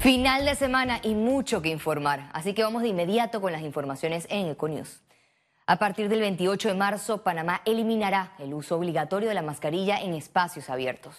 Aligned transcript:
Final 0.00 0.44
de 0.44 0.54
semana 0.54 1.00
y 1.02 1.14
mucho 1.16 1.60
que 1.60 1.70
informar, 1.70 2.30
así 2.32 2.54
que 2.54 2.62
vamos 2.62 2.82
de 2.82 2.88
inmediato 2.88 3.40
con 3.40 3.50
las 3.50 3.62
informaciones 3.62 4.28
en 4.30 4.46
Econews. 4.46 5.02
A 5.66 5.80
partir 5.80 6.08
del 6.08 6.20
28 6.20 6.68
de 6.68 6.74
marzo, 6.74 7.24
Panamá 7.24 7.62
eliminará 7.66 8.32
el 8.38 8.54
uso 8.54 8.76
obligatorio 8.76 9.28
de 9.28 9.34
la 9.34 9.42
mascarilla 9.42 10.00
en 10.00 10.14
espacios 10.14 10.70
abiertos. 10.70 11.16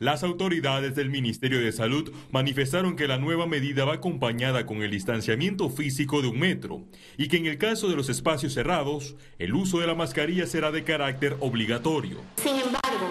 Las 0.00 0.24
autoridades 0.24 0.96
del 0.96 1.08
Ministerio 1.08 1.60
de 1.60 1.70
Salud 1.70 2.12
manifestaron 2.30 2.96
que 2.96 3.06
la 3.06 3.18
nueva 3.18 3.46
medida 3.46 3.84
va 3.84 3.94
acompañada 3.94 4.66
con 4.66 4.82
el 4.82 4.90
distanciamiento 4.90 5.70
físico 5.70 6.20
de 6.20 6.28
un 6.28 6.38
metro 6.40 6.82
y 7.16 7.28
que 7.28 7.36
en 7.36 7.46
el 7.46 7.58
caso 7.58 7.88
de 7.88 7.96
los 7.96 8.08
espacios 8.08 8.54
cerrados, 8.54 9.14
el 9.38 9.54
uso 9.54 9.78
de 9.78 9.86
la 9.86 9.94
mascarilla 9.94 10.46
será 10.46 10.72
de 10.72 10.82
carácter 10.82 11.36
obligatorio. 11.40 12.18
Sin 12.36 12.56
embargo, 12.56 13.08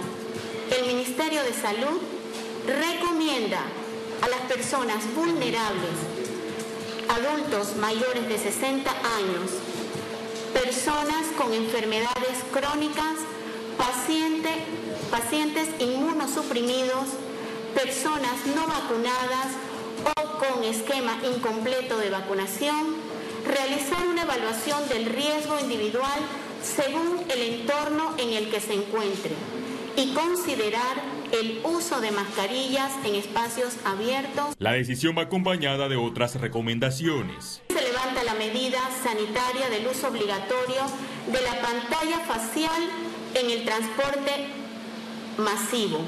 el 0.77 0.93
Ministerio 0.93 1.41
de 1.43 1.53
Salud 1.53 2.16
recomienda 2.67 3.61
a 4.21 4.27
las 4.27 4.41
personas 4.41 5.03
vulnerables, 5.15 5.97
adultos 7.09 7.75
mayores 7.77 8.27
de 8.27 8.37
60 8.37 8.91
años, 8.91 9.51
personas 10.53 11.25
con 11.37 11.53
enfermedades 11.53 12.43
crónicas, 12.51 13.15
pacientes 13.77 14.53
pacientes 15.09 15.69
inmunosuprimidos, 15.79 17.07
personas 17.73 18.45
no 18.55 18.67
vacunadas 18.67 19.47
o 20.03 20.37
con 20.37 20.63
esquema 20.63 21.17
incompleto 21.23 21.97
de 21.97 22.09
vacunación, 22.09 22.95
realizar 23.45 24.05
una 24.07 24.23
evaluación 24.23 24.87
del 24.89 25.05
riesgo 25.05 25.59
individual 25.59 26.19
según 26.61 27.23
el 27.29 27.41
entorno 27.41 28.15
en 28.17 28.33
el 28.33 28.49
que 28.49 28.59
se 28.59 28.73
encuentre 28.73 29.56
y 29.97 30.13
considerar 30.13 31.01
el 31.31 31.59
uso 31.63 31.99
de 31.99 32.11
mascarillas 32.11 32.91
en 33.03 33.15
espacios 33.15 33.73
abiertos. 33.83 34.55
La 34.59 34.73
decisión 34.73 35.17
va 35.17 35.23
acompañada 35.23 35.89
de 35.89 35.97
otras 35.97 36.39
recomendaciones. 36.39 37.61
Se 37.67 37.81
levanta 37.81 38.23
la 38.23 38.35
medida 38.35 38.79
sanitaria 39.03 39.69
del 39.69 39.87
uso 39.87 40.07
obligatorio 40.07 40.83
de 41.25 41.41
la 41.41 41.59
pantalla 41.61 42.19
facial 42.19 42.81
en 43.33 43.49
el 43.49 43.65
transporte 43.65 44.31
masivo, 45.39 45.99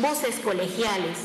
buses 0.00 0.40
colegiales, 0.40 1.18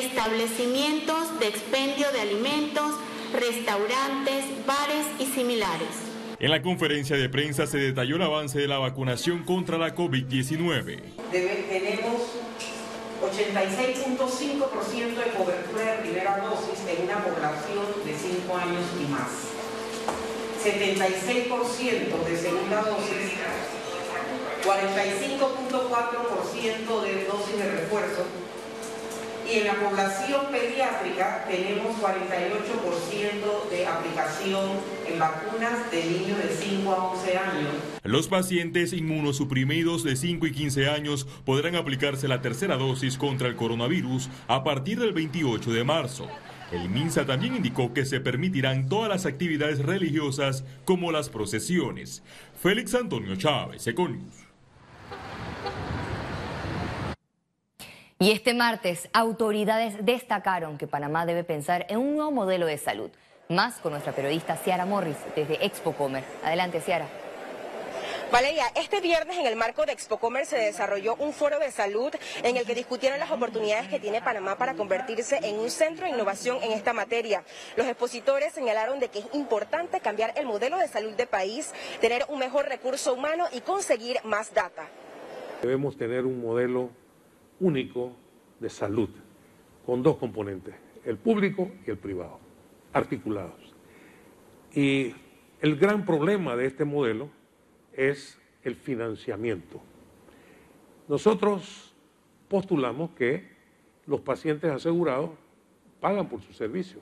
establecimientos 0.00 1.40
de 1.40 1.48
expendio 1.48 2.12
de 2.12 2.20
alimentos, 2.20 2.92
restaurantes, 3.32 4.44
bares 4.66 5.06
y 5.18 5.26
similares. 5.26 6.11
En 6.42 6.50
la 6.50 6.60
conferencia 6.60 7.16
de 7.16 7.28
prensa 7.28 7.68
se 7.68 7.78
detalló 7.78 8.16
el 8.16 8.22
avance 8.22 8.58
de 8.58 8.66
la 8.66 8.78
vacunación 8.78 9.44
contra 9.44 9.78
la 9.78 9.94
COVID-19. 9.94 11.00
Tenemos 11.30 12.20
86.5% 13.22 15.22
de 15.22 15.30
cobertura 15.38 15.92
de 15.92 15.98
primera 16.02 16.38
dosis 16.38 16.82
en 16.90 17.04
una 17.04 17.22
población 17.22 17.86
de 18.04 18.12
5 18.12 18.56
años 18.56 18.82
y 19.00 19.04
más. 19.06 19.30
76% 20.66 22.26
de 22.26 22.36
segunda 22.36 22.82
dosis 22.82 23.38
45.4% 24.64 27.02
de 27.02 27.24
dosis 27.24 27.56
de 27.56 27.70
refuerzo 27.70 28.26
y 29.50 29.58
en 29.58 29.66
la 29.66 29.74
población 29.74 30.46
pediátrica 30.50 31.44
tenemos 31.48 31.96
48% 31.96 33.70
de 33.70 33.86
aplicación 33.86 34.70
en 35.06 35.18
vacunas 35.18 35.90
de 35.90 36.04
niños 36.04 36.38
de 36.38 36.54
5 36.54 36.92
a 36.92 37.12
11 37.12 37.38
años. 37.38 37.68
Los 38.04 38.28
pacientes 38.28 38.92
inmunosuprimidos 38.92 40.04
de 40.04 40.16
5 40.16 40.46
y 40.46 40.52
15 40.52 40.88
años 40.88 41.26
podrán 41.44 41.76
aplicarse 41.76 42.28
la 42.28 42.40
tercera 42.40 42.76
dosis 42.76 43.16
contra 43.16 43.48
el 43.48 43.56
coronavirus 43.56 44.28
a 44.48 44.64
partir 44.64 44.98
del 44.98 45.12
28 45.12 45.72
de 45.72 45.84
marzo. 45.84 46.28
El 46.72 46.88
MINSA 46.88 47.26
también 47.26 47.54
indicó 47.54 47.92
que 47.92 48.06
se 48.06 48.20
permitirán 48.20 48.88
todas 48.88 49.10
las 49.10 49.26
actividades 49.26 49.80
religiosas 49.80 50.64
como 50.86 51.12
las 51.12 51.28
procesiones. 51.28 52.22
Félix 52.62 52.94
Antonio 52.94 53.36
Chávez, 53.36 53.86
Econius. 53.86 54.51
Y 58.22 58.30
este 58.30 58.54
martes, 58.54 59.08
autoridades 59.12 59.96
destacaron 60.06 60.78
que 60.78 60.86
Panamá 60.86 61.26
debe 61.26 61.42
pensar 61.42 61.86
en 61.88 61.98
un 61.98 62.14
nuevo 62.14 62.30
modelo 62.30 62.66
de 62.66 62.78
salud. 62.78 63.10
Más 63.48 63.80
con 63.80 63.90
nuestra 63.90 64.12
periodista 64.12 64.54
Ciara 64.54 64.86
Morris 64.86 65.16
desde 65.34 65.66
Expo 65.66 65.92
Comer. 65.92 66.22
Adelante, 66.44 66.80
Ciara. 66.80 67.08
Valeria, 68.30 68.66
este 68.76 69.00
viernes 69.00 69.38
en 69.38 69.46
el 69.46 69.56
marco 69.56 69.84
de 69.86 69.90
Expo 69.90 70.18
Comer 70.18 70.46
se 70.46 70.56
desarrolló 70.56 71.16
un 71.16 71.32
foro 71.32 71.58
de 71.58 71.72
salud 71.72 72.14
en 72.44 72.56
el 72.56 72.64
que 72.64 72.76
discutieron 72.76 73.18
las 73.18 73.32
oportunidades 73.32 73.88
que 73.88 73.98
tiene 73.98 74.22
Panamá 74.22 74.56
para 74.56 74.74
convertirse 74.74 75.40
en 75.42 75.58
un 75.58 75.68
centro 75.68 76.06
de 76.06 76.12
innovación 76.12 76.62
en 76.62 76.70
esta 76.70 76.92
materia. 76.92 77.42
Los 77.74 77.88
expositores 77.88 78.52
señalaron 78.52 79.00
de 79.00 79.08
que 79.08 79.18
es 79.18 79.26
importante 79.32 79.98
cambiar 79.98 80.32
el 80.36 80.46
modelo 80.46 80.78
de 80.78 80.86
salud 80.86 81.14
del 81.14 81.26
país, 81.26 81.72
tener 82.00 82.24
un 82.28 82.38
mejor 82.38 82.66
recurso 82.66 83.14
humano 83.14 83.46
y 83.52 83.62
conseguir 83.62 84.18
más 84.22 84.54
data. 84.54 84.86
Debemos 85.60 85.96
tener 85.96 86.24
un 86.24 86.40
modelo 86.40 87.01
único 87.62 88.12
de 88.60 88.68
salud, 88.68 89.08
con 89.86 90.02
dos 90.02 90.16
componentes, 90.16 90.74
el 91.04 91.16
público 91.16 91.70
y 91.86 91.90
el 91.90 91.96
privado, 91.96 92.38
articulados. 92.92 93.74
Y 94.74 95.14
el 95.60 95.76
gran 95.76 96.04
problema 96.04 96.56
de 96.56 96.66
este 96.66 96.84
modelo 96.84 97.30
es 97.92 98.38
el 98.64 98.74
financiamiento. 98.74 99.80
Nosotros 101.08 101.94
postulamos 102.48 103.10
que 103.10 103.50
los 104.06 104.20
pacientes 104.20 104.70
asegurados 104.70 105.30
pagan 106.00 106.28
por 106.28 106.42
su 106.42 106.52
servicio. 106.52 107.00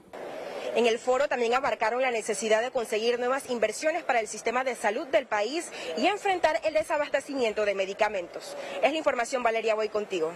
En 0.81 0.87
el 0.87 0.99
foro 0.99 1.29
también 1.29 1.53
abarcaron 1.53 2.01
la 2.01 2.11
necesidad 2.11 2.63
de 2.63 2.71
conseguir 2.71 3.19
nuevas 3.19 3.51
inversiones 3.51 4.03
para 4.03 4.19
el 4.19 4.27
sistema 4.27 4.65
de 4.65 4.75
salud 4.75 5.07
del 5.09 5.27
país 5.27 5.71
y 5.99 6.07
enfrentar 6.07 6.59
el 6.65 6.73
desabastecimiento 6.73 7.67
de 7.67 7.75
medicamentos. 7.75 8.57
Es 8.83 8.91
la 8.91 8.97
información, 8.97 9.43
Valeria, 9.43 9.75
voy 9.75 9.91
contigo. 9.91 10.33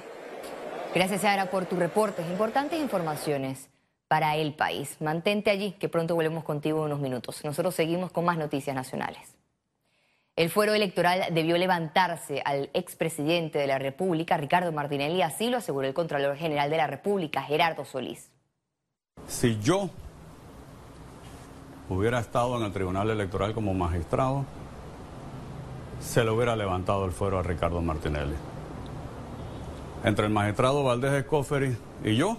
Gracias, 0.95 1.23
Sara, 1.23 1.51
por 1.51 1.65
tu 1.65 1.77
reporte. 1.77 2.21
Importantes 2.21 2.79
informaciones 2.79 3.71
para 4.07 4.37
el 4.37 4.53
país. 4.53 5.01
Mantente 5.01 5.49
allí, 5.49 5.73
que 5.81 5.89
pronto 5.89 6.15
volvemos 6.15 6.45
contigo 6.45 6.81
en 6.81 6.85
unos 6.93 7.01
minutos. 7.01 7.43
Nosotros 7.43 7.75
seguimos 7.75 8.13
con 8.13 8.27
más 8.27 8.37
noticias 8.37 8.77
nacionales. 8.77 9.37
El 10.37 10.51
fuero 10.51 10.75
electoral 10.75 11.25
debió 11.31 11.57
levantarse 11.57 12.43
al 12.45 12.69
expresidente 12.75 13.59
de 13.59 13.67
la 13.67 13.79
República, 13.79 14.37
Ricardo 14.37 14.73
Martinelli, 14.73 15.23
así 15.23 15.49
lo 15.49 15.57
aseguró 15.57 15.89
el 15.89 15.95
Contralor 15.95 16.37
General 16.37 16.69
de 16.69 16.77
la 16.77 16.87
República, 16.87 17.41
Gerardo 17.41 17.87
Solís. 17.87 18.31
Si 19.27 19.59
yo 19.61 19.89
hubiera 21.89 22.19
estado 22.19 22.57
en 22.57 22.65
el 22.65 22.73
Tribunal 22.73 23.11
Electoral 23.11 23.53
como 23.53 23.75
magistrado, 23.75 24.45
se 26.01 26.25
le 26.25 26.31
hubiera 26.31 26.57
levantado 26.57 27.05
el 27.05 27.13
fuero 27.13 27.39
a 27.39 27.43
Ricardo 27.43 27.81
Martinelli. 27.81 28.35
Entre 30.05 30.27
el 30.27 30.33
magistrado 30.33 30.85
Valdés 30.85 31.13
Escoferi 31.13 31.77
y 32.05 32.17
yo 32.17 32.37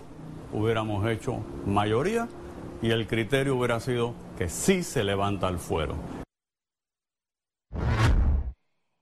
hubiéramos 0.53 1.07
hecho 1.07 1.43
mayoría 1.65 2.27
y 2.81 2.91
el 2.91 3.07
criterio 3.07 3.55
hubiera 3.55 3.79
sido 3.79 4.13
que 4.37 4.49
sí 4.49 4.83
se 4.83 5.03
levanta 5.03 5.47
el 5.47 5.57
fuero. 5.57 5.95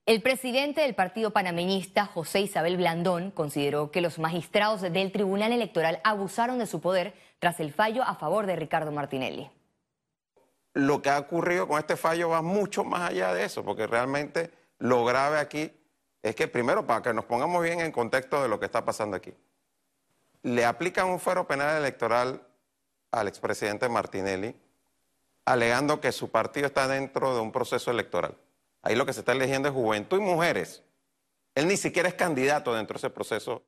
El 0.05 0.21
presidente 0.21 0.81
del 0.81 0.95
partido 0.95 1.31
panameñista, 1.31 2.05
José 2.05 2.41
Isabel 2.41 2.75
Blandón, 2.75 3.31
consideró 3.31 3.89
que 3.89 4.01
los 4.01 4.19
magistrados 4.19 4.81
del 4.81 5.11
Tribunal 5.13 5.53
Electoral 5.53 5.99
abusaron 6.03 6.59
de 6.59 6.67
su 6.67 6.81
poder 6.81 7.13
tras 7.39 7.61
el 7.61 7.71
fallo 7.71 8.03
a 8.03 8.15
favor 8.15 8.45
de 8.45 8.57
Ricardo 8.57 8.91
Martinelli 8.91 9.49
lo 10.73 11.01
que 11.01 11.09
ha 11.09 11.19
ocurrido 11.19 11.67
con 11.67 11.79
este 11.79 11.95
fallo 11.95 12.29
va 12.29 12.41
mucho 12.41 12.83
más 12.83 13.11
allá 13.11 13.33
de 13.33 13.45
eso, 13.45 13.63
porque 13.63 13.87
realmente 13.87 14.51
lo 14.79 15.05
grave 15.05 15.39
aquí 15.39 15.71
es 16.21 16.35
que 16.35 16.47
primero, 16.47 16.87
para 16.87 17.01
que 17.01 17.13
nos 17.13 17.25
pongamos 17.25 17.61
bien 17.61 17.81
en 17.81 17.91
contexto 17.91 18.41
de 18.41 18.47
lo 18.47 18.59
que 18.59 18.65
está 18.65 18.83
pasando 18.83 19.17
aquí, 19.17 19.33
le 20.41 20.65
aplican 20.65 21.07
un 21.07 21.19
fuero 21.19 21.47
penal 21.47 21.77
electoral 21.77 22.41
al 23.11 23.27
expresidente 23.27 23.87
Martinelli, 23.89 24.55
alegando 25.45 26.01
que 26.01 26.11
su 26.11 26.31
partido 26.31 26.67
está 26.67 26.87
dentro 26.87 27.35
de 27.35 27.41
un 27.41 27.51
proceso 27.51 27.91
electoral. 27.91 28.35
Ahí 28.81 28.95
lo 28.95 29.05
que 29.05 29.13
se 29.13 29.19
está 29.19 29.33
eligiendo 29.33 29.69
es 29.69 29.73
juventud 29.73 30.17
y 30.17 30.21
mujeres. 30.21 30.83
Él 31.55 31.67
ni 31.67 31.77
siquiera 31.77 32.09
es 32.09 32.15
candidato 32.15 32.73
dentro 32.73 32.95
de 32.95 32.99
ese 32.99 33.09
proceso. 33.09 33.63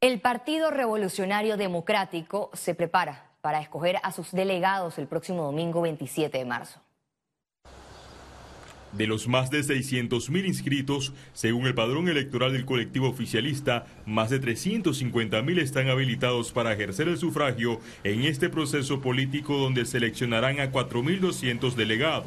El 0.00 0.20
Partido 0.20 0.70
Revolucionario 0.70 1.56
Democrático 1.56 2.50
se 2.54 2.74
prepara 2.74 3.27
para 3.40 3.60
escoger 3.60 3.96
a 4.02 4.12
sus 4.12 4.32
delegados 4.32 4.98
el 4.98 5.06
próximo 5.06 5.44
domingo 5.44 5.82
27 5.82 6.38
de 6.38 6.44
marzo. 6.44 6.80
De 8.92 9.06
los 9.06 9.28
más 9.28 9.50
de 9.50 9.60
600.000 9.60 10.46
inscritos, 10.46 11.12
según 11.34 11.66
el 11.66 11.74
padrón 11.74 12.08
electoral 12.08 12.54
del 12.54 12.64
colectivo 12.64 13.08
oficialista, 13.08 13.84
más 14.06 14.30
de 14.30 14.40
350.000 14.40 15.60
están 15.60 15.88
habilitados 15.90 16.52
para 16.52 16.72
ejercer 16.72 17.06
el 17.08 17.18
sufragio 17.18 17.80
en 18.02 18.22
este 18.22 18.48
proceso 18.48 19.02
político 19.02 19.58
donde 19.58 19.84
seleccionarán 19.84 20.58
a 20.60 20.72
4.200 20.72 21.74
delegados. 21.74 22.26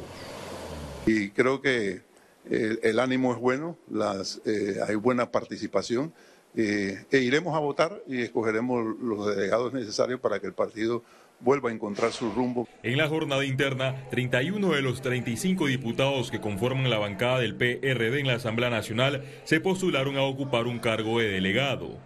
Y 1.04 1.30
creo 1.30 1.60
que 1.60 2.02
el, 2.48 3.00
ánimo 3.00 3.32
es 3.32 3.40
bueno, 3.40 3.76
las, 3.90 4.40
eh, 4.44 4.76
hay 4.86 4.94
buena 4.94 5.32
participación 5.32 6.14
eh, 6.54 7.04
e 7.10 7.18
iremos 7.18 7.56
a 7.56 7.60
votar 7.60 8.02
y 8.06 8.22
escogeremos 8.22 8.96
los 9.00 9.34
delegados 9.34 9.72
necesarios 9.72 10.20
para 10.20 10.40
que 10.40 10.46
el 10.46 10.52
partido 10.52 11.02
vuelva 11.40 11.70
a 11.70 11.72
encontrar 11.72 12.12
su 12.12 12.30
rumbo. 12.30 12.68
En 12.82 12.96
la 12.96 13.08
jornada 13.08 13.44
interna, 13.44 14.08
31 14.10 14.72
de 14.72 14.82
los 14.82 15.02
35 15.02 15.66
diputados 15.66 16.30
que 16.30 16.40
conforman 16.40 16.88
la 16.88 16.98
bancada 16.98 17.40
del 17.40 17.56
PRD 17.56 18.20
en 18.20 18.26
la 18.28 18.34
Asamblea 18.34 18.70
Nacional 18.70 19.24
se 19.44 19.60
postularon 19.60 20.16
a 20.16 20.22
ocupar 20.22 20.66
un 20.66 20.78
cargo 20.78 21.18
de 21.18 21.28
delegado. 21.28 21.98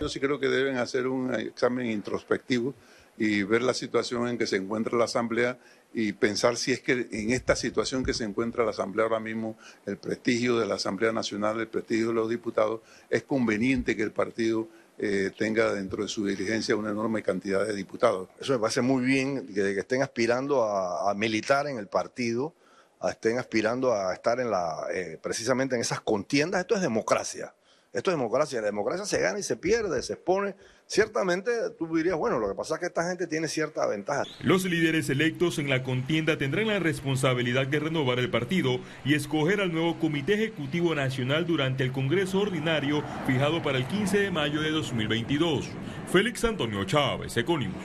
Yo 0.00 0.08
sí 0.08 0.20
creo 0.20 0.38
que 0.38 0.48
deben 0.48 0.76
hacer 0.76 1.06
un 1.06 1.34
examen 1.34 1.86
introspectivo 1.86 2.74
y 3.16 3.42
ver 3.42 3.62
la 3.62 3.74
situación 3.74 4.28
en 4.28 4.38
que 4.38 4.46
se 4.46 4.56
encuentra 4.56 4.98
la 4.98 5.04
Asamblea 5.04 5.58
y 5.94 6.12
pensar 6.12 6.56
si 6.56 6.72
es 6.72 6.80
que 6.80 7.08
en 7.12 7.30
esta 7.30 7.54
situación 7.54 8.04
que 8.04 8.12
se 8.12 8.24
encuentra 8.24 8.64
la 8.64 8.72
Asamblea 8.72 9.04
ahora 9.04 9.20
mismo, 9.20 9.56
el 9.86 9.96
prestigio 9.96 10.58
de 10.58 10.66
la 10.66 10.74
Asamblea 10.74 11.12
Nacional, 11.12 11.60
el 11.60 11.68
prestigio 11.68 12.08
de 12.08 12.14
los 12.14 12.28
diputados, 12.28 12.80
es 13.08 13.22
conveniente 13.22 13.94
que 13.94 14.02
el 14.02 14.10
partido 14.10 14.68
eh, 14.98 15.30
tenga 15.38 15.72
dentro 15.72 16.02
de 16.02 16.08
su 16.08 16.26
dirigencia 16.26 16.74
una 16.74 16.90
enorme 16.90 17.22
cantidad 17.22 17.64
de 17.64 17.74
diputados. 17.74 18.28
Eso 18.40 18.54
me 18.54 18.58
parece 18.58 18.80
muy 18.80 19.04
bien, 19.04 19.46
que, 19.46 19.78
estén 19.78 20.02
aspirando 20.02 20.64
a, 20.64 21.14
militar 21.14 21.68
en 21.68 21.78
el 21.78 21.86
partido, 21.86 22.54
a 22.98 23.10
estén 23.10 23.38
aspirando 23.38 23.92
a 23.92 24.12
estar 24.14 24.40
en 24.40 24.50
la, 24.50 24.88
eh, 24.92 25.18
precisamente 25.22 25.76
en 25.76 25.80
esas 25.80 26.00
contiendas. 26.00 26.60
Esto 26.60 26.74
es 26.74 26.80
democracia. 26.80 27.54
Esto 27.94 28.10
es 28.10 28.16
democracia. 28.16 28.60
La 28.60 28.66
democracia 28.66 29.06
se 29.06 29.20
gana 29.20 29.38
y 29.38 29.44
se 29.44 29.56
pierde, 29.56 30.02
se 30.02 30.14
expone. 30.14 30.56
Ciertamente 30.86 31.52
tú 31.78 31.86
dirías, 31.96 32.16
bueno, 32.16 32.40
lo 32.40 32.48
que 32.48 32.54
pasa 32.54 32.74
es 32.74 32.80
que 32.80 32.86
esta 32.86 33.08
gente 33.08 33.28
tiene 33.28 33.46
cierta 33.46 33.86
ventaja. 33.86 34.24
Los 34.42 34.64
líderes 34.64 35.08
electos 35.08 35.60
en 35.60 35.70
la 35.70 35.84
contienda 35.84 36.36
tendrán 36.36 36.66
la 36.66 36.80
responsabilidad 36.80 37.68
de 37.68 37.78
renovar 37.78 38.18
el 38.18 38.30
partido 38.30 38.80
y 39.04 39.14
escoger 39.14 39.60
al 39.60 39.72
nuevo 39.72 39.98
Comité 40.00 40.34
Ejecutivo 40.34 40.92
Nacional 40.96 41.46
durante 41.46 41.84
el 41.84 41.92
Congreso 41.92 42.40
Ordinario 42.40 43.04
fijado 43.28 43.62
para 43.62 43.78
el 43.78 43.86
15 43.86 44.18
de 44.18 44.30
mayo 44.32 44.60
de 44.60 44.72
2022. 44.72 45.70
Félix 46.12 46.44
Antonio 46.44 46.84
Chávez, 46.84 47.36
Econimus. 47.36 47.76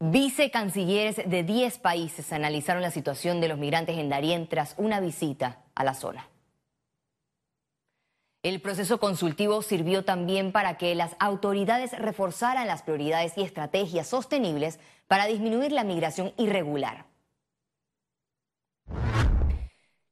Vicecancilleres 0.00 1.16
de 1.26 1.42
10 1.44 1.78
países 1.78 2.32
analizaron 2.32 2.82
la 2.82 2.90
situación 2.90 3.40
de 3.40 3.48
los 3.48 3.58
migrantes 3.58 3.98
en 3.98 4.08
Darién 4.08 4.48
tras 4.48 4.74
una 4.78 5.00
visita 5.00 5.62
a 5.76 5.84
la 5.84 5.94
zona. 5.94 6.28
El 8.44 8.60
proceso 8.60 9.00
consultivo 9.00 9.62
sirvió 9.62 10.04
también 10.04 10.52
para 10.52 10.78
que 10.78 10.94
las 10.94 11.16
autoridades 11.18 11.98
reforzaran 11.98 12.68
las 12.68 12.82
prioridades 12.82 13.36
y 13.36 13.42
estrategias 13.42 14.06
sostenibles 14.06 14.78
para 15.08 15.26
disminuir 15.26 15.72
la 15.72 15.82
migración 15.82 16.32
irregular. 16.36 17.06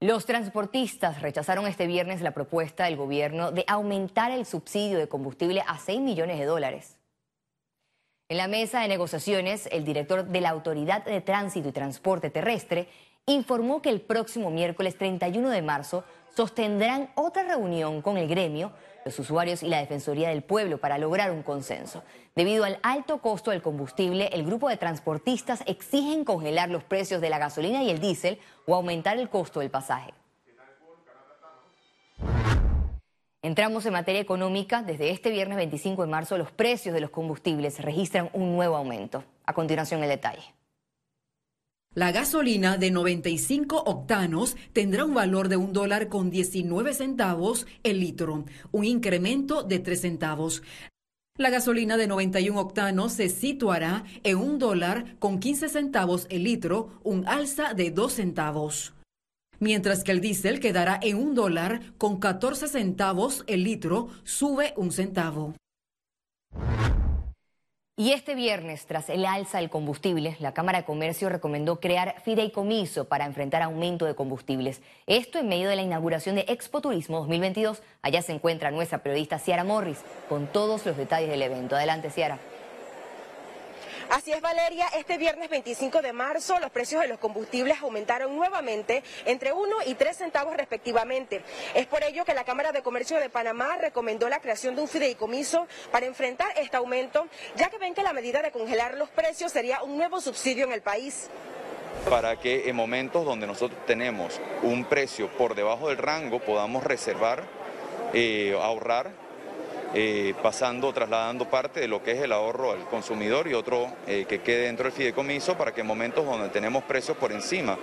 Los 0.00 0.26
transportistas 0.26 1.22
rechazaron 1.22 1.66
este 1.66 1.86
viernes 1.86 2.20
la 2.20 2.32
propuesta 2.32 2.84
del 2.84 2.96
gobierno 2.96 3.52
de 3.52 3.64
aumentar 3.68 4.32
el 4.32 4.44
subsidio 4.44 4.98
de 4.98 5.08
combustible 5.08 5.62
a 5.66 5.78
6 5.78 6.00
millones 6.00 6.38
de 6.38 6.44
dólares. 6.44 6.98
En 8.28 8.38
la 8.38 8.48
mesa 8.48 8.80
de 8.80 8.88
negociaciones, 8.88 9.68
el 9.70 9.84
director 9.84 10.24
de 10.24 10.40
la 10.40 10.50
Autoridad 10.50 11.04
de 11.04 11.20
Tránsito 11.20 11.68
y 11.68 11.72
Transporte 11.72 12.28
Terrestre 12.28 12.88
informó 13.28 13.82
que 13.82 13.90
el 13.90 14.00
próximo 14.00 14.50
miércoles 14.50 14.96
31 14.96 15.50
de 15.50 15.60
marzo 15.60 16.04
sostendrán 16.36 17.10
otra 17.16 17.42
reunión 17.42 18.00
con 18.00 18.18
el 18.18 18.28
gremio, 18.28 18.70
los 19.04 19.18
usuarios 19.18 19.64
y 19.64 19.68
la 19.68 19.78
Defensoría 19.78 20.28
del 20.28 20.42
Pueblo 20.42 20.78
para 20.78 20.96
lograr 20.96 21.32
un 21.32 21.42
consenso. 21.42 22.04
Debido 22.36 22.64
al 22.64 22.78
alto 22.84 23.18
costo 23.18 23.50
del 23.50 23.62
combustible, 23.62 24.28
el 24.32 24.44
grupo 24.44 24.68
de 24.68 24.76
transportistas 24.76 25.64
exigen 25.66 26.24
congelar 26.24 26.70
los 26.70 26.84
precios 26.84 27.20
de 27.20 27.30
la 27.30 27.38
gasolina 27.38 27.82
y 27.82 27.90
el 27.90 28.00
diésel 28.00 28.38
o 28.64 28.76
aumentar 28.76 29.18
el 29.18 29.28
costo 29.28 29.58
del 29.58 29.70
pasaje. 29.70 30.14
Entramos 33.42 33.86
en 33.86 33.92
materia 33.92 34.20
económica. 34.20 34.82
Desde 34.82 35.10
este 35.10 35.30
viernes 35.30 35.56
25 35.56 36.02
de 36.02 36.08
marzo, 36.08 36.38
los 36.38 36.52
precios 36.52 36.94
de 36.94 37.00
los 37.00 37.10
combustibles 37.10 37.80
registran 37.80 38.30
un 38.32 38.54
nuevo 38.54 38.76
aumento. 38.76 39.24
A 39.46 39.52
continuación, 39.52 40.02
el 40.02 40.08
detalle. 40.08 40.42
La 41.96 42.12
gasolina 42.12 42.76
de 42.76 42.90
95 42.90 43.84
octanos 43.86 44.58
tendrá 44.74 45.06
un 45.06 45.14
valor 45.14 45.48
de 45.48 45.56
un 45.56 45.72
dólar 45.72 46.08
con 46.10 46.28
19 46.28 46.92
centavos 46.92 47.66
el 47.84 48.00
litro, 48.00 48.44
un 48.70 48.84
incremento 48.84 49.62
de 49.62 49.78
3 49.78 49.98
centavos. 50.02 50.62
La 51.38 51.48
gasolina 51.48 51.96
de 51.96 52.06
91 52.06 52.60
octanos 52.60 53.14
se 53.14 53.30
situará 53.30 54.04
en 54.24 54.36
un 54.36 54.58
dólar 54.58 55.16
con 55.18 55.40
15 55.40 55.70
centavos 55.70 56.26
el 56.28 56.44
litro, 56.44 57.00
un 57.02 57.26
alza 57.26 57.72
de 57.72 57.90
2 57.90 58.12
centavos. 58.12 58.92
Mientras 59.58 60.04
que 60.04 60.12
el 60.12 60.20
diésel 60.20 60.60
quedará 60.60 61.00
en 61.02 61.16
un 61.16 61.34
dólar 61.34 61.94
con 61.96 62.20
14 62.20 62.68
centavos 62.68 63.42
el 63.46 63.64
litro, 63.64 64.08
sube 64.22 64.74
un 64.76 64.92
centavo. 64.92 65.54
Y 67.98 68.12
este 68.12 68.34
viernes, 68.34 68.84
tras 68.84 69.08
el 69.08 69.24
alza 69.24 69.56
del 69.56 69.70
combustible, 69.70 70.36
la 70.38 70.52
Cámara 70.52 70.80
de 70.80 70.84
Comercio 70.84 71.30
recomendó 71.30 71.80
crear 71.80 72.20
fideicomiso 72.22 73.06
para 73.06 73.24
enfrentar 73.24 73.62
aumento 73.62 74.04
de 74.04 74.14
combustibles. 74.14 74.82
Esto 75.06 75.38
en 75.38 75.48
medio 75.48 75.70
de 75.70 75.76
la 75.76 75.82
inauguración 75.82 76.34
de 76.36 76.44
Expo 76.46 76.82
Turismo 76.82 77.20
2022. 77.20 77.82
Allá 78.02 78.20
se 78.20 78.32
encuentra 78.32 78.70
nuestra 78.70 78.98
periodista 78.98 79.38
Ciara 79.38 79.64
Morris 79.64 80.00
con 80.28 80.46
todos 80.46 80.84
los 80.84 80.98
detalles 80.98 81.30
del 81.30 81.40
evento. 81.40 81.74
Adelante, 81.74 82.10
Ciara. 82.10 82.38
Así 84.10 84.32
es, 84.32 84.40
Valeria. 84.40 84.86
Este 84.96 85.18
viernes 85.18 85.50
25 85.50 86.00
de 86.00 86.12
marzo 86.12 86.58
los 86.60 86.70
precios 86.70 87.02
de 87.02 87.08
los 87.08 87.18
combustibles 87.18 87.78
aumentaron 87.82 88.36
nuevamente 88.36 89.02
entre 89.24 89.52
1 89.52 89.76
y 89.86 89.94
3 89.94 90.16
centavos 90.16 90.56
respectivamente. 90.56 91.42
Es 91.74 91.86
por 91.86 92.04
ello 92.04 92.24
que 92.24 92.32
la 92.32 92.44
Cámara 92.44 92.70
de 92.70 92.82
Comercio 92.82 93.18
de 93.18 93.28
Panamá 93.28 93.76
recomendó 93.78 94.28
la 94.28 94.38
creación 94.38 94.76
de 94.76 94.82
un 94.82 94.88
fideicomiso 94.88 95.66
para 95.90 96.06
enfrentar 96.06 96.48
este 96.56 96.76
aumento, 96.76 97.26
ya 97.56 97.68
que 97.68 97.78
ven 97.78 97.94
que 97.94 98.04
la 98.04 98.12
medida 98.12 98.42
de 98.42 98.52
congelar 98.52 98.94
los 98.94 99.08
precios 99.08 99.50
sería 99.50 99.82
un 99.82 99.96
nuevo 99.96 100.20
subsidio 100.20 100.66
en 100.66 100.72
el 100.72 100.82
país 100.82 101.28
para 102.10 102.36
que 102.36 102.68
en 102.68 102.76
momentos 102.76 103.24
donde 103.24 103.46
nosotros 103.46 103.80
tenemos 103.86 104.40
un 104.62 104.84
precio 104.84 105.28
por 105.28 105.54
debajo 105.56 105.88
del 105.88 105.96
rango 105.96 106.38
podamos 106.40 106.84
reservar, 106.84 107.42
eh, 108.12 108.56
ahorrar 108.60 109.10
eh, 109.94 110.34
pasando, 110.42 110.92
trasladando 110.92 111.48
parte 111.48 111.80
de 111.80 111.88
lo 111.88 112.02
que 112.02 112.12
es 112.12 112.20
el 112.20 112.32
ahorro 112.32 112.72
al 112.72 112.88
consumidor 112.88 113.48
y 113.48 113.54
otro 113.54 113.92
eh, 114.06 114.26
que 114.28 114.42
quede 114.42 114.66
dentro 114.66 114.84
del 114.84 114.92
fideicomiso 114.92 115.56
para 115.56 115.72
que 115.72 115.82
en 115.82 115.86
momentos 115.86 116.24
donde 116.24 116.48
tenemos 116.48 116.84
precios 116.84 117.16
por 117.16 117.32
encima 117.32 117.78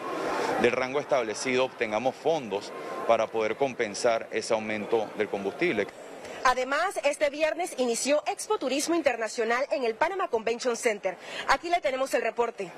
del 0.62 0.72
rango 0.72 1.00
establecido 1.00 1.66
obtengamos 1.66 2.16
fondos 2.16 2.72
para 3.08 3.28
poder 3.28 3.56
compensar 3.56 4.28
ese 4.32 4.54
aumento 4.54 5.08
del 5.18 5.30
combustible. 5.30 5.88
Además, 6.46 7.00
este 7.06 7.30
viernes 7.30 7.74
inició 7.78 8.22
Expo 8.28 8.58
Turismo 8.58 8.96
Internacional 8.96 9.66
en 9.72 9.86
el 9.86 9.96
Panama 9.96 10.28
Convention 10.28 10.76
Center. 10.76 11.18
Aquí 11.48 11.70
le 11.70 11.80
tenemos 11.80 12.14
el 12.14 12.22
reporte. 12.22 12.70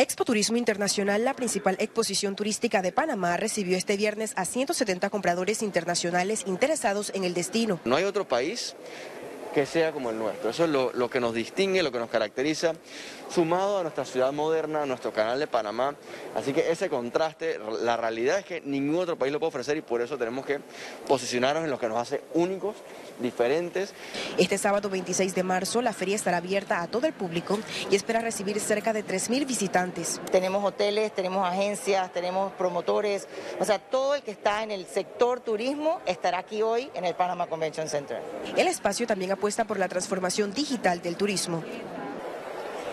Expo 0.00 0.24
Turismo 0.24 0.56
Internacional, 0.56 1.24
la 1.24 1.34
principal 1.34 1.74
exposición 1.80 2.36
turística 2.36 2.82
de 2.82 2.92
Panamá, 2.92 3.36
recibió 3.36 3.76
este 3.76 3.96
viernes 3.96 4.32
a 4.36 4.44
170 4.44 5.10
compradores 5.10 5.60
internacionales 5.60 6.44
interesados 6.46 7.10
en 7.16 7.24
el 7.24 7.34
destino. 7.34 7.80
No 7.84 7.96
hay 7.96 8.04
otro 8.04 8.28
país 8.28 8.76
que 9.58 9.66
sea 9.66 9.90
como 9.90 10.10
el 10.10 10.18
nuestro. 10.20 10.50
Eso 10.50 10.66
es 10.66 10.70
lo, 10.70 10.92
lo, 10.92 11.10
que 11.10 11.18
nos 11.18 11.34
distingue, 11.34 11.82
lo 11.82 11.90
que 11.90 11.98
nos 11.98 12.08
caracteriza, 12.08 12.74
sumado 13.28 13.78
a 13.78 13.82
nuestra 13.82 14.04
ciudad 14.04 14.32
moderna, 14.32 14.84
a 14.84 14.86
nuestro 14.86 15.12
canal 15.12 15.40
de 15.40 15.48
Panamá. 15.48 15.96
Así 16.36 16.52
que 16.52 16.70
ese 16.70 16.88
contraste, 16.88 17.58
la 17.82 17.96
realidad 17.96 18.38
es 18.38 18.44
que 18.44 18.60
ningún 18.60 19.00
otro 19.00 19.18
país 19.18 19.32
lo 19.32 19.40
puede 19.40 19.48
ofrecer 19.48 19.76
y 19.76 19.80
por 19.80 20.00
eso 20.00 20.16
tenemos 20.16 20.46
que 20.46 20.60
posicionarnos 21.08 21.64
en 21.64 21.70
lo 21.70 21.78
que 21.80 21.88
nos 21.88 21.98
hace 21.98 22.22
únicos 22.34 22.76
diferentes. 23.18 23.94
Este 24.38 24.58
sábado 24.58 24.88
26 24.88 25.34
de 25.34 25.42
marzo 25.42 25.82
la 25.82 25.92
feria 25.92 26.14
estará 26.14 26.36
abierta 26.36 26.80
a 26.80 26.86
todo 26.86 27.08
el 27.08 27.12
público 27.12 27.58
y 27.90 27.96
espera 27.96 28.20
recibir 28.20 28.60
cerca 28.60 28.92
de 28.92 29.04
3.000 29.04 29.44
visitantes. 29.44 30.20
Tenemos 30.30 30.64
hoteles, 30.64 31.12
tenemos 31.12 31.44
agencias, 31.44 32.12
tenemos 32.12 32.52
promotores, 32.52 33.26
o 33.58 33.64
sea, 33.64 33.80
todo 33.80 34.14
el 34.14 34.22
que 34.22 34.30
está 34.30 34.62
en 34.62 34.70
el 34.70 34.86
sector 34.86 35.40
turismo 35.40 36.00
estará 36.06 36.38
aquí 36.38 36.62
hoy 36.62 36.90
en 36.94 37.04
el 37.04 37.16
Panama 37.16 37.48
Convention 37.48 37.88
Center. 37.88 38.22
El 38.56 38.68
espacio 38.68 39.04
también 39.04 39.32
apuesta 39.48 39.64
por 39.64 39.78
la 39.78 39.88
transformación 39.88 40.52
digital 40.52 41.00
del 41.00 41.16
turismo. 41.16 41.64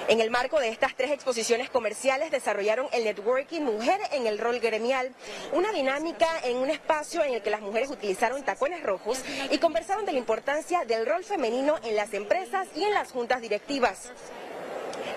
En 0.07 0.21
el 0.21 0.31
marco 0.31 0.57
de 0.61 0.69
estas 0.69 0.95
tres 0.95 1.11
exposiciones 1.11 1.69
comerciales 1.69 2.31
desarrollaron 2.31 2.87
el 2.93 3.03
networking 3.03 3.59
Mujer 3.59 3.99
en 4.13 4.25
el 4.25 4.39
rol 4.39 4.61
gremial, 4.61 5.13
una 5.51 5.73
dinámica 5.73 6.27
en 6.45 6.55
un 6.55 6.69
espacio 6.69 7.25
en 7.25 7.33
el 7.33 7.41
que 7.41 7.49
las 7.49 7.59
mujeres 7.59 7.89
utilizaron 7.89 8.41
tacones 8.43 8.83
rojos 8.83 9.19
y 9.51 9.57
conversaron 9.57 10.05
de 10.05 10.13
la 10.13 10.19
importancia 10.19 10.85
del 10.85 11.05
rol 11.05 11.25
femenino 11.25 11.75
en 11.83 11.97
las 11.97 12.13
empresas 12.13 12.69
y 12.73 12.83
en 12.83 12.93
las 12.93 13.11
juntas 13.11 13.41
directivas. 13.41 14.13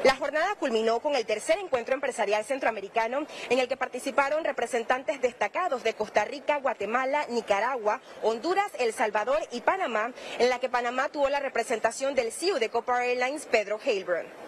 La 0.04 0.14
jornada 0.14 0.54
culminó 0.54 1.00
con 1.00 1.16
el 1.16 1.26
tercer 1.26 1.58
encuentro 1.58 1.92
empresarial 1.92 2.44
centroamericano 2.44 3.26
en 3.50 3.58
el 3.58 3.66
que 3.66 3.76
participaron 3.76 4.44
representantes 4.44 5.20
destacados 5.20 5.82
de 5.82 5.94
Costa 5.94 6.24
Rica, 6.24 6.58
Guatemala, 6.58 7.26
Nicaragua, 7.30 8.00
Honduras, 8.22 8.70
El 8.78 8.92
Salvador 8.92 9.40
y 9.50 9.60
Panamá, 9.60 10.12
en 10.38 10.50
la 10.50 10.60
que 10.60 10.68
Panamá 10.68 11.08
tuvo 11.08 11.28
la 11.28 11.40
representación 11.40 12.14
del 12.14 12.30
CEO 12.30 12.60
de 12.60 12.68
Copa 12.68 13.04
Airlines, 13.04 13.46
Pedro 13.46 13.80
Heilbrun. 13.84 14.47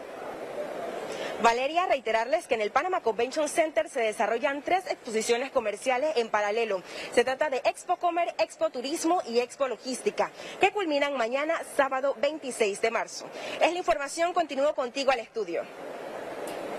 Valeria, 1.43 1.87
reiterarles 1.87 2.47
que 2.47 2.55
en 2.55 2.61
el 2.61 2.71
Panama 2.71 3.01
Convention 3.01 3.49
Center 3.49 3.89
se 3.89 4.01
desarrollan 4.01 4.61
tres 4.63 4.85
exposiciones 4.91 5.51
comerciales 5.51 6.15
en 6.17 6.29
paralelo. 6.29 6.83
Se 7.13 7.25
trata 7.25 7.49
de 7.49 7.63
Expo 7.65 7.97
Comer, 7.97 8.35
Expo 8.39 8.69
Turismo 8.69 9.23
y 9.27 9.39
Expo 9.39 9.67
Logística, 9.67 10.31
que 10.61 10.71
culminan 10.71 11.17
mañana 11.17 11.55
sábado 11.77 12.15
26 12.21 12.83
de 12.83 12.91
marzo. 12.91 13.27
Es 13.61 13.73
la 13.73 13.79
información, 13.79 14.35
continúo 14.35 14.75
contigo 14.75 15.13
al 15.13 15.21
estudio. 15.21 15.63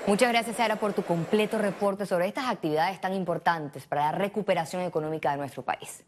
Muchas 0.06 0.30
gracias, 0.30 0.58
Sara, 0.58 0.76
por 0.76 0.94
tu 0.94 1.04
completo 1.04 1.58
reporte 1.58 2.06
sobre 2.06 2.28
estas 2.28 2.46
actividades 2.46 3.02
tan 3.02 3.14
importantes 3.14 3.88
para 3.88 4.06
la 4.06 4.12
recuperación 4.12 4.84
económica 4.84 5.32
de 5.32 5.38
nuestro 5.38 5.64
país. 5.64 6.04